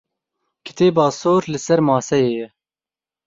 [0.65, 2.47] Kitêba sor li ser maseyê ye.